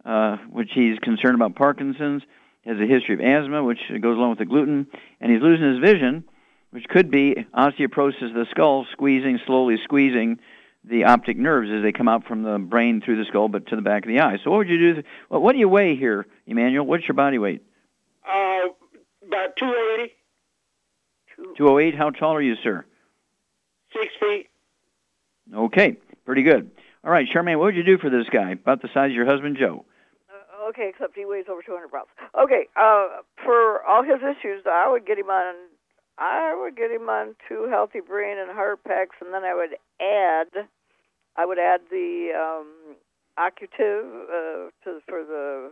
[0.05, 2.23] uh, which he's concerned about Parkinson's.
[2.65, 4.87] Has a history of asthma, which goes along with the gluten,
[5.19, 6.23] and he's losing his vision,
[6.71, 10.39] which could be osteoporosis of the skull, squeezing, slowly squeezing
[10.83, 13.75] the optic nerves as they come out from the brain through the skull, but to
[13.75, 14.37] the back of the eye.
[14.43, 15.03] So, what would you do?
[15.29, 16.85] Well, what do you weigh here, Emmanuel?
[16.85, 17.63] What's your body weight?
[18.27, 18.69] Uh,
[19.25, 20.13] about 280,
[21.57, 21.95] 208.
[21.95, 22.85] How tall are you, sir?
[23.93, 24.49] six feet.
[25.53, 26.71] Okay, pretty good.
[27.03, 28.51] All right, Charmaine, what would you do for this guy?
[28.51, 29.85] About the size of your husband, Joe.
[30.29, 32.07] Uh, okay, except he weighs over 200 pounds.
[32.41, 35.55] Okay, uh, for all his issues, I would get him on.
[36.17, 39.75] I would get him on two healthy brain and heart packs, and then I would
[39.99, 40.67] add.
[41.35, 42.95] I would add the um,
[43.39, 45.71] Ocutiva uh, to for the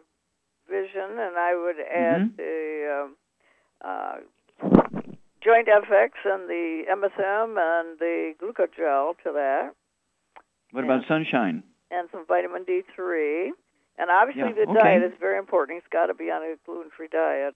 [0.70, 3.16] vision, and I would add the um,
[3.86, 4.16] uh,
[5.44, 9.72] Joint FX and the MSM and the glucogel to that.
[10.72, 11.64] What about sunshine?
[11.92, 13.50] and some vitamin D3.
[13.98, 14.80] And obviously, Yeah, the okay.
[14.80, 15.76] diet is very important.
[15.84, 17.54] He's got to be on a gluten-free diet.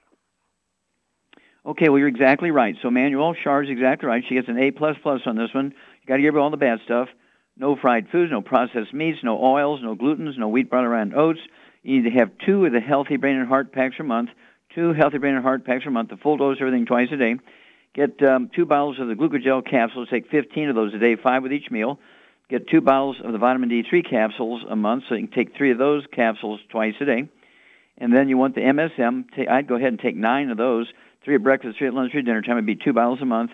[1.65, 2.75] Okay, well, you're exactly right.
[2.81, 4.23] So Manuel Char's exactly right.
[4.27, 5.73] She gets an A plus plus on this one.
[6.01, 7.09] You got to give her all the bad stuff.
[7.57, 11.39] No fried foods, no processed meats, no oils, no glutens, no wheat, butter, and oats.
[11.81, 14.29] You need to have two of the healthy brain and heart packs a month.
[14.75, 16.09] Two healthy brain and heart packs a month.
[16.09, 17.35] The full dose, of everything twice a day.
[17.95, 20.09] Get um, two bottles of the glucogel capsules.
[20.09, 21.99] Take 15 of those a day, five with each meal.
[22.49, 25.71] Get two bottles of the vitamin D3 capsules a month, so you can take three
[25.71, 27.27] of those capsules twice a day.
[27.97, 29.49] And then you want the MSM.
[29.49, 30.87] I'd go ahead and take nine of those,
[31.25, 32.53] three at breakfast, three at lunch, three at dinner time.
[32.53, 33.51] It'd be two bottles a month.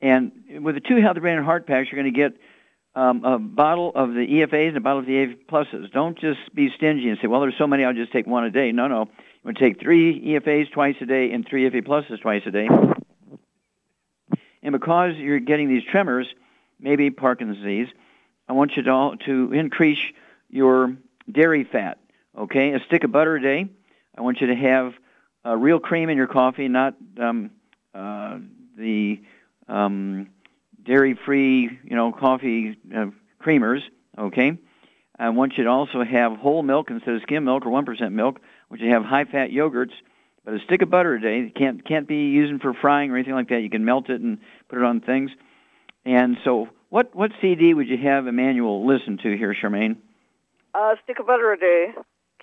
[0.00, 2.32] And with the two healthy brain and heart packs, you're going to get
[2.94, 5.92] um, a bottle of the EFAs and a bottle of the EFA pluses.
[5.92, 8.50] Don't just be stingy and say, well, there's so many, I'll just take one a
[8.50, 8.72] day.
[8.72, 9.02] No, no.
[9.02, 12.50] You want to take three EFAs twice a day and three EFA pluses twice a
[12.50, 12.68] day.
[14.62, 16.26] And because you're getting these tremors,
[16.80, 17.88] maybe Parkinson's disease,
[18.48, 19.98] I want you to, all, to increase
[20.48, 20.96] your
[21.30, 21.98] dairy fat.
[22.36, 23.68] Okay, a stick of butter a day.
[24.16, 24.94] I want you to have
[25.44, 27.50] uh, real cream in your coffee, not um,
[27.94, 28.38] uh,
[28.76, 29.20] the
[29.68, 30.28] um,
[30.82, 33.06] dairy-free, you know, coffee uh,
[33.42, 33.80] creamers.
[34.16, 34.58] Okay.
[35.18, 38.12] I want you to also have whole milk instead of skim milk or one percent
[38.12, 38.40] milk.
[38.42, 39.92] I want you to have high-fat yogurts.
[40.44, 43.34] But a stick of butter a day can't can't be used for frying or anything
[43.34, 43.60] like that.
[43.60, 44.38] You can melt it and
[44.68, 45.30] put it on things.
[46.04, 49.96] And so, what what CD would you have Emmanuel listen to here, Charmaine?
[50.74, 51.94] A stick of butter a day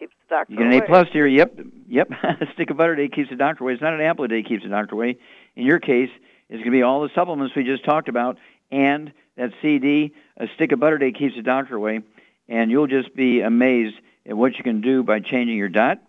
[0.01, 0.83] keeps the doctor You get an away.
[0.83, 1.27] A plus here.
[1.27, 2.11] Yep, yep.
[2.23, 3.73] a stick of butter a day keeps the doctor away.
[3.73, 5.17] It's not an apple a day keeps the doctor away.
[5.55, 6.09] In your case,
[6.49, 8.37] it's going to be all the supplements we just talked about,
[8.71, 10.13] and that CD.
[10.37, 12.01] A stick of butter a day keeps the doctor away,
[12.47, 13.95] and you'll just be amazed
[14.25, 15.99] at what you can do by changing your diet,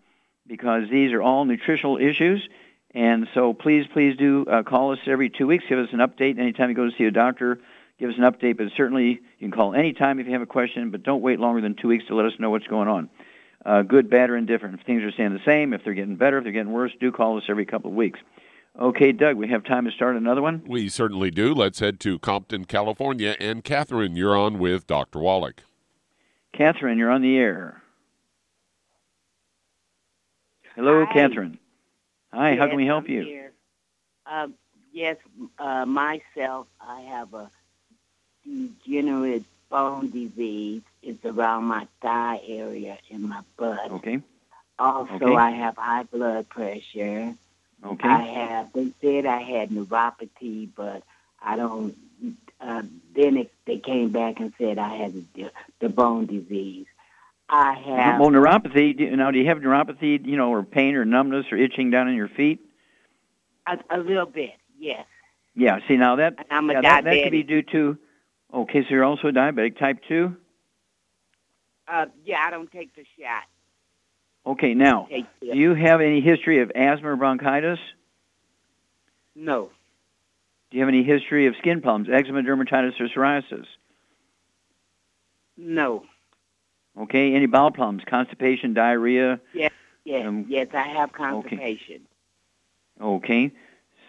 [0.47, 2.49] because these are all nutritional issues.
[2.95, 5.65] And so, please, please do uh, call us every two weeks.
[5.69, 7.59] Give us an update anytime you go to see a doctor.
[7.99, 10.91] Give us an update, but certainly you can call anytime if you have a question.
[10.91, 13.09] But don't wait longer than two weeks to let us know what's going on
[13.65, 14.79] uh, good, bad, or indifferent.
[14.79, 17.13] If things are staying the same, if they're getting better, if they're getting worse, do
[17.13, 18.19] call us every couple of weeks.
[18.81, 20.63] Okay, Doug, we have time to start another one.
[20.67, 21.53] We certainly do.
[21.55, 23.37] Let's head to Compton, California.
[23.39, 25.19] And Catherine, you're on with Dr.
[25.19, 25.63] Wallach.
[26.55, 27.83] Catherine, you're on the air.
[30.75, 31.13] Hello, Hi.
[31.13, 31.59] Catherine.
[32.33, 33.23] Hi, how can we help I'm you?
[33.25, 33.53] here.
[34.25, 34.55] Um,
[34.91, 35.17] yes,
[35.59, 37.51] uh, myself, I have a
[38.45, 40.83] degenerate bone disease.
[41.03, 43.91] It's around my thigh area in my butt.
[43.91, 44.21] Okay.
[44.79, 45.35] Also, Okay.
[45.35, 47.35] I have high blood pressure.
[47.85, 48.09] Okay.
[48.09, 48.73] I have.
[48.73, 51.03] They said I had neuropathy, but
[51.43, 51.97] I don't.
[52.61, 52.83] Uh,
[53.17, 55.51] then it, they came back and said I had the,
[55.81, 56.87] the bone disease.
[57.49, 58.21] I have.
[58.21, 58.97] Well, neuropathy.
[58.97, 60.25] do- Now, do you have neuropathy?
[60.25, 62.61] You know, or pain, or numbness, or itching down in your feet?
[63.67, 65.07] A, a little bit, yes.
[65.55, 65.79] Yeah.
[65.89, 67.99] See, now that And I'm a yeah, that, that could be due to.
[68.53, 70.37] Okay, so you're also a diabetic type two.
[71.89, 73.45] Uh, yeah, I don't take the shot.
[74.45, 77.79] Okay, now, do you have any history of asthma or bronchitis?
[79.35, 79.71] no,
[80.71, 83.67] Do you have any history of skin problems, eczema, dermatitis, or psoriasis?
[85.57, 86.05] no.
[87.01, 89.41] Okay, any bowel problems, constipation, diarrhea?
[89.55, 89.73] Yes,
[90.05, 90.69] yes, Um, yes.
[90.75, 92.03] I have constipation.
[93.01, 93.51] Okay,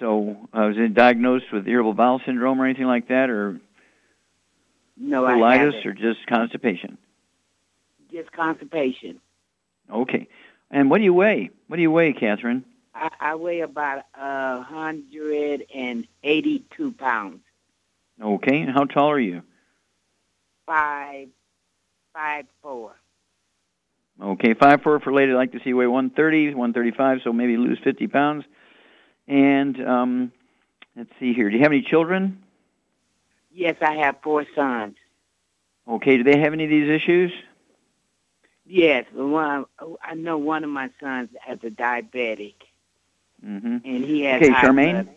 [0.01, 3.61] so uh, was it diagnosed with irritable bowel syndrome or anything like that, or
[4.97, 5.85] No, I colitis, haven't.
[5.85, 6.97] or just constipation?
[8.11, 9.19] Just constipation.
[9.91, 10.27] Okay,
[10.71, 11.49] and what do you weigh?
[11.67, 12.63] What do you weigh, Catherine?
[12.95, 17.41] I, I weigh about a hundred and eighty-two pounds.
[18.21, 19.41] Okay, and how tall are you?
[20.67, 21.29] Five,
[22.13, 22.93] five four.
[24.21, 25.31] Okay, five four for lady.
[25.31, 28.45] I'd like to see you weigh 130, 135, so maybe lose 50 pounds.
[29.27, 30.31] And um,
[30.95, 31.49] let's see here.
[31.49, 32.42] Do you have any children?
[33.53, 34.95] Yes, I have four sons.
[35.87, 37.31] Okay, do they have any of these issues?
[38.65, 39.65] Yes, the one
[40.01, 42.55] I know one of my sons has a diabetic,
[43.45, 43.77] Mm-hmm.
[43.83, 45.03] and he has Okay, high Charmaine?
[45.03, 45.15] blood-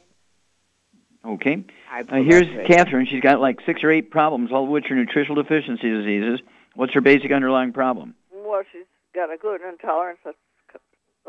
[1.34, 1.64] Okay.
[1.88, 2.64] high Uh, blood here's pressure.
[2.66, 3.06] Catherine.
[3.06, 6.40] She's got like six or eight problems, all of which are nutritional deficiency diseases.
[6.74, 8.14] What's her basic underlying problem?
[8.32, 8.84] Well, she's
[9.14, 10.36] got a gluten intolerance, that's
[10.72, 10.78] c-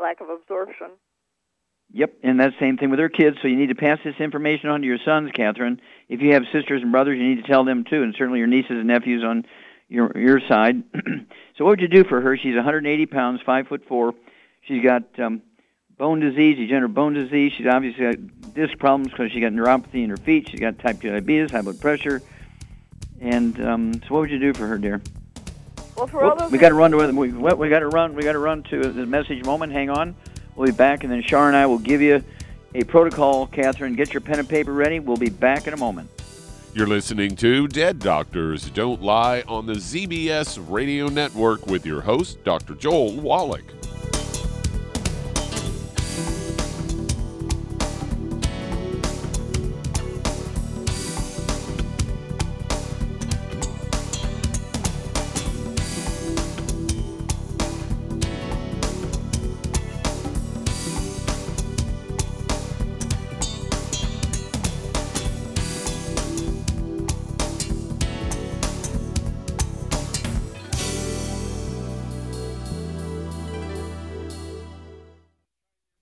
[0.00, 0.88] lack of absorption.
[1.92, 3.38] Yep, and that's the same thing with her kids.
[3.40, 5.80] So you need to pass this information on to your sons, Catherine.
[6.08, 8.48] If you have sisters and brothers, you need to tell them too, and certainly your
[8.48, 9.46] nieces and nephews on
[9.88, 10.82] your your side.
[11.56, 12.36] so what would you do for her?
[12.36, 14.14] She's 180 pounds, five foot four.
[14.62, 15.40] She's got um,
[15.96, 17.52] bone disease, degenerative bone disease.
[17.56, 20.48] She's obviously got disc problems because she got neuropathy in her feet.
[20.50, 22.20] She's got type 2 diabetes, high blood pressure.
[23.20, 25.00] And um, so what would you do for her, dear?
[25.96, 28.14] Well, for all those we got to run to we, we got to run.
[28.14, 29.72] We got to run to the message moment.
[29.72, 30.14] Hang on,
[30.58, 32.22] we'll be back, and then Shar and I will give you
[32.74, 33.46] a protocol.
[33.46, 35.00] Catherine, get your pen and paper ready.
[35.00, 36.10] We'll be back in a moment.
[36.74, 42.44] You're listening to Dead Doctors Don't Lie on the ZBS Radio Network with your host,
[42.44, 42.74] Dr.
[42.74, 43.77] Joel Wallach.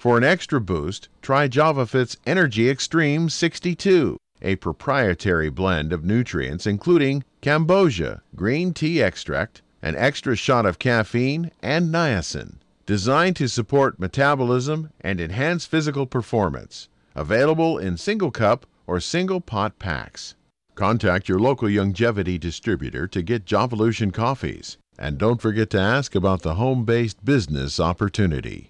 [0.00, 7.22] For an extra boost, try JavaFit's Energy Extreme 62, a proprietary blend of nutrients including
[7.42, 12.54] Cambogia, green tea extract, an extra shot of caffeine, and niacin,
[12.86, 16.88] designed to support metabolism and enhance physical performance.
[17.14, 20.34] Available in single cup or single pot packs.
[20.76, 24.78] Contact your local Youngevity distributor to get Javalution coffees.
[24.98, 28.69] And don't forget to ask about the home based business opportunity.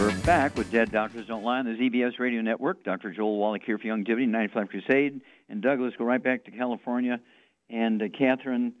[0.00, 2.82] We're back with Dead Doctors Don't Lie on the ZBS Radio Network.
[2.84, 3.10] Dr.
[3.12, 5.20] Joel Wallach here for Youngevity, 95 Crusade.
[5.50, 7.20] And Doug, let's go right back to California.
[7.68, 8.72] And uh, Catherine,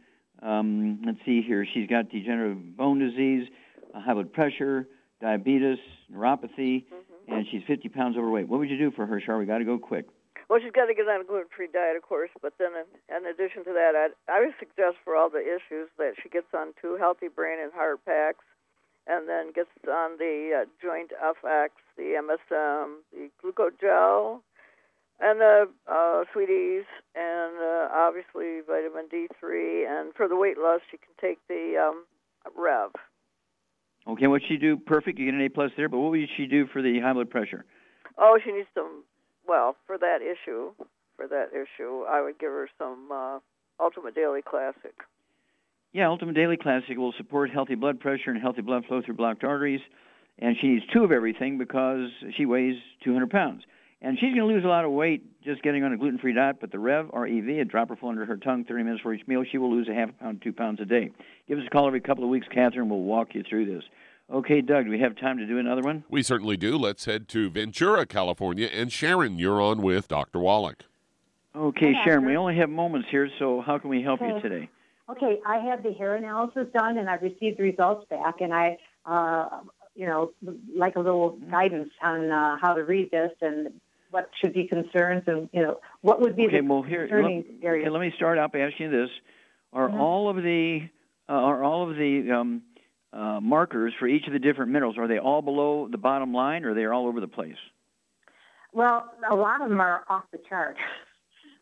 [0.42, 1.66] um, let's see here.
[1.74, 3.46] She's got degenerative bone disease,
[3.94, 4.88] uh, high blood pressure,
[5.20, 5.76] diabetes,
[6.10, 6.86] neuropathy,
[7.30, 7.32] Mm-hmm.
[7.34, 8.48] and she's 50 pounds overweight.
[8.48, 9.36] What would you do for her, Char?
[9.36, 10.06] We got to go quick.
[10.48, 12.30] Well, she's got to get on a gluten-free diet, of course.
[12.40, 15.90] But then, in, in addition to that, I'd, I would suggest for all the issues
[15.98, 18.42] that she gets on two healthy brain and heart packs,
[19.10, 24.40] and then gets on the uh, Joint FX, the MSM, the glucogel,
[25.18, 26.84] and the uh, sweeties,
[27.14, 29.86] and uh, obviously vitamin D3.
[29.88, 32.04] And for the weight loss, she can take the um,
[32.56, 32.90] Rev.
[34.08, 34.76] Okay, what she do?
[34.76, 35.18] Perfect.
[35.18, 35.88] You get an A plus there.
[35.88, 37.64] But what would she do for the high blood pressure?
[38.16, 39.04] Oh, she needs some.
[39.46, 40.72] Well, for that issue,
[41.16, 43.38] for that issue, I would give her some uh,
[43.80, 44.94] Ultimate Daily Classic.
[45.92, 49.42] Yeah, Ultimate Daily Classic will support healthy blood pressure and healthy blood flow through blocked
[49.42, 49.80] arteries.
[50.38, 53.62] And she needs two of everything because she weighs 200 pounds.
[54.00, 56.56] And she's going to lose a lot of weight just getting on a gluten-free diet.
[56.60, 59.44] But the Rev REV, a dropper full under her tongue, 30 minutes for each meal,
[59.50, 61.10] she will lose a half a pound, two pounds a day.
[61.48, 62.88] Give us a call every couple of weeks, Catherine.
[62.88, 63.84] We'll walk you through this.
[64.32, 66.04] Okay, Doug, do we have time to do another one?
[66.08, 66.78] We certainly do.
[66.78, 68.68] Let's head to Ventura, California.
[68.72, 70.38] And Sharon, you're on with Dr.
[70.38, 70.84] Wallach.
[71.54, 74.70] Okay, Hi, Sharon, we only have moments here, so how can we help you today?
[75.10, 78.78] Okay, I had the hair analysis done and I've received the results back, and I,
[79.04, 79.60] uh,
[79.94, 80.32] you know,
[80.76, 81.50] like a little Mm-hmm.
[81.50, 83.68] guidance on uh, how to read this and
[84.10, 87.10] what should be concerns and you know what would be Okay, the well here, let,
[87.10, 87.86] concerning areas.
[87.86, 89.10] okay, let me start out by asking you this:
[89.72, 90.00] Are Mhm.
[90.00, 90.80] all of the
[91.28, 92.62] uh, are all of the um,
[93.12, 96.64] uh, markers for each of the different minerals are they all below the bottom line,
[96.64, 97.56] or are they all over the place?
[98.72, 100.76] Well, a lot of them are off the chart.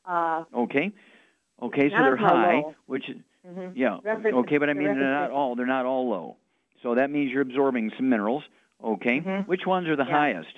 [0.06, 0.90] Uh, Okay,
[1.62, 2.74] okay, so they're high, low.
[2.86, 3.04] which
[3.46, 3.72] mhm.
[3.74, 6.36] yeah, okay, but I mean they're not all they're not all low.
[6.82, 8.44] So that means you're absorbing some minerals.
[8.82, 10.10] Okay, which ones are the Mm-hmm.
[10.12, 10.18] Yeah.
[10.18, 10.54] highest?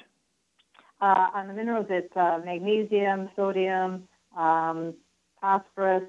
[1.00, 4.06] Uh, on the minerals, it's uh, magnesium, sodium,
[4.36, 4.94] um,
[5.40, 6.04] phosphorus,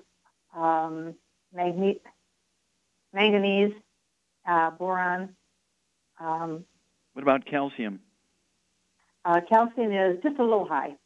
[0.54, 1.16] um,
[1.56, 2.02] magne-
[3.14, 3.74] manganese,
[4.46, 5.34] uh, boron.
[6.20, 6.66] Um,
[7.14, 8.02] What about calcium?
[9.24, 10.98] uh, calcium is just a little high.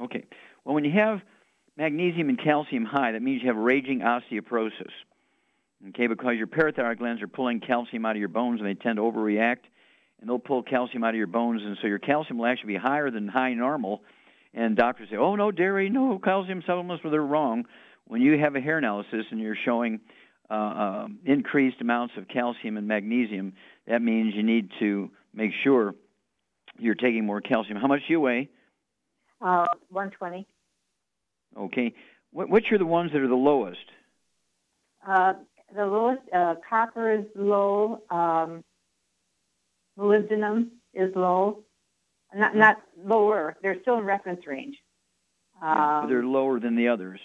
[0.00, 0.24] Okay.
[0.64, 1.20] Well, when you have
[1.80, 4.90] magnesium and calcium high, that means you have raging osteoporosis.
[5.88, 8.96] Okay, because your parathyroid glands are pulling calcium out of your bones and they tend
[8.96, 9.64] to overreact,
[10.20, 12.78] and they'll pull calcium out of your bones, and so your calcium will actually be
[12.78, 14.02] higher than high normal.
[14.52, 17.64] And doctors say, "Oh no, dairy, no calcium supplements," but they're wrong.
[18.06, 20.00] when you have a hair analysis and you're showing
[20.50, 23.52] uh, uh, increased amounts of calcium and magnesium,
[23.86, 25.94] that means you need to make sure
[26.76, 27.78] you're taking more calcium.
[27.78, 28.48] How much do you weigh?
[29.40, 30.46] Uh, 120.
[31.56, 31.94] Okay.
[32.32, 33.78] What, which are the ones that are the lowest?
[35.06, 35.34] Uh,
[35.74, 38.02] the lowest uh, copper is low.
[38.10, 38.64] Um,
[39.98, 41.64] molybdenum is low.
[42.34, 43.56] Not not lower.
[43.62, 44.76] They're still in reference range.
[45.60, 47.20] Um, they're lower than the others.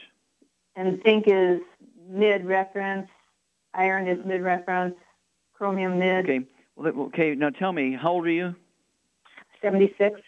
[0.75, 1.59] And zinc is
[2.09, 3.07] mid reference.
[3.73, 4.95] Iron is mid reference.
[5.53, 6.25] Chromium mid.
[6.25, 6.39] Okay.
[6.75, 7.35] Well, okay.
[7.35, 8.55] Now tell me, how old are you?
[9.61, 10.19] 76.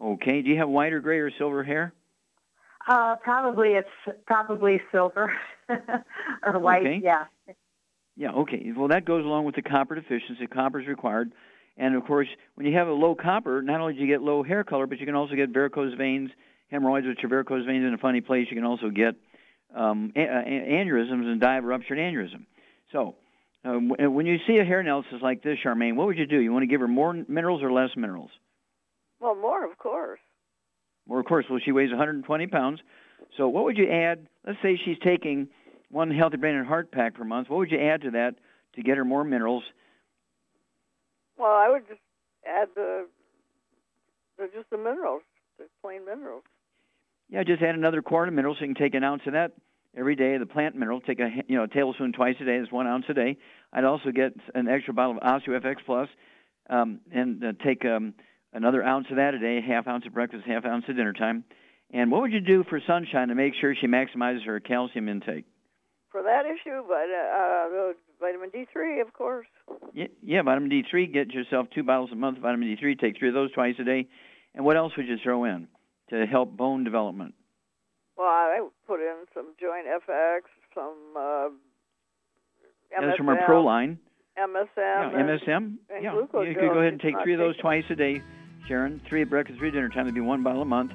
[0.00, 0.42] Okay.
[0.42, 1.92] Do you have white or gray or silver hair?
[2.88, 5.32] Uh, probably it's probably silver
[6.42, 6.86] or white.
[6.86, 7.00] Okay.
[7.02, 7.24] Yeah.
[8.16, 8.32] Yeah.
[8.32, 8.72] Okay.
[8.74, 10.46] Well, that goes along with the copper deficiency.
[10.46, 11.32] Copper is required,
[11.76, 14.42] and of course, when you have a low copper, not only do you get low
[14.42, 16.30] hair color, but you can also get varicose veins,
[16.70, 18.46] hemorrhoids, which are varicose veins in a funny place.
[18.50, 19.14] You can also get
[19.76, 22.46] um, a- a- aneurysms and die of ruptured aneurysm.
[22.90, 23.16] So,
[23.64, 26.40] um, when you see a hair analysis like this, Charmaine, what would you do?
[26.40, 28.30] You want to give her more minerals or less minerals?
[29.20, 30.20] Well, more, of course.
[31.08, 31.46] Well, of course.
[31.50, 32.80] Well, she weighs 120 pounds.
[33.36, 34.28] So, what would you add?
[34.46, 35.48] Let's say she's taking
[35.90, 37.48] one healthy brain and heart pack per month.
[37.48, 38.34] What would you add to that
[38.74, 39.64] to get her more minerals?
[41.38, 42.00] Well, I would just
[42.46, 43.06] add the,
[44.36, 45.22] the just the minerals,
[45.58, 46.42] the plain minerals.
[47.30, 48.58] Yeah, just add another quart of minerals.
[48.58, 49.52] So you can take an ounce of that
[49.96, 50.36] every day.
[50.36, 52.58] The plant mineral, take a you know a tablespoon twice a day.
[52.58, 53.36] That's one ounce a day.
[53.72, 56.08] I'd also get an extra bottle of OsteoFX Plus,
[56.70, 58.14] um, and uh, take um,
[58.52, 59.60] another ounce of that a day.
[59.66, 61.44] Half ounce at breakfast, half ounce at dinner time.
[61.92, 65.44] And what would you do for sunshine to make sure she maximizes her calcium intake?
[66.10, 69.46] For that issue, but uh, uh, vitamin D3, of course.
[69.94, 71.12] Yeah, yeah, vitamin D3.
[71.12, 72.98] Get yourself two bottles a month of vitamin D3.
[72.98, 74.08] Take three of those twice a day.
[74.54, 75.68] And what else would you throw in
[76.10, 77.34] to help bone development?
[78.16, 80.40] Well, I put in some Joint FX,
[80.74, 81.48] some uh,
[82.90, 83.06] MSM.
[83.06, 83.98] That's from our Pro line.
[84.38, 84.66] MSM.
[84.76, 85.56] Yeah, MSM.
[85.56, 88.22] And yeah, glucose you could go ahead and take three of those twice a day,
[88.68, 89.00] Sharon.
[89.08, 90.02] Three at breakfast, three at dinner time.
[90.02, 90.92] It'd be one bottle a month.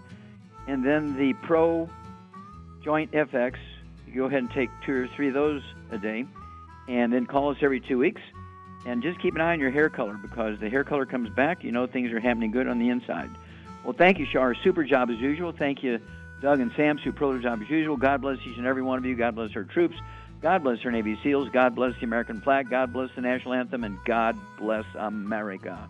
[0.68, 1.90] And then the Pro
[2.84, 3.56] Joint FX.
[4.08, 5.62] You go ahead and take two or three of those
[5.92, 6.26] a day,
[6.88, 8.22] and then call us every two weeks.
[8.86, 11.64] And just keep an eye on your hair color because the hair color comes back.
[11.64, 13.30] You know things are happening good on the inside.
[13.84, 14.56] Well, thank you, Shar.
[14.56, 15.52] Super job as usual.
[15.52, 16.00] Thank you,
[16.42, 17.00] Doug and Sam.
[17.04, 17.98] Super job as usual.
[17.98, 19.16] God bless each and every one of you.
[19.16, 19.96] God bless our troops.
[20.42, 21.48] God bless our Navy SEALs.
[21.54, 22.70] God bless the American flag.
[22.70, 23.86] God bless the national anthem.
[23.86, 25.90] And God bless America.